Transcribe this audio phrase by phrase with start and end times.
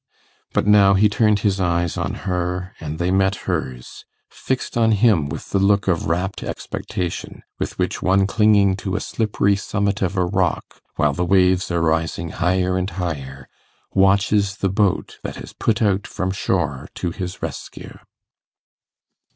[0.53, 5.29] But now he turned his eyes on her, and they met hers, fixed on him
[5.29, 10.17] with the look of rapt expectation, with which one clinging to a slippery summit of
[10.17, 13.47] a rock, while the waves are rising higher and higher,
[13.93, 17.99] watches the boat that has put from shore to his rescue.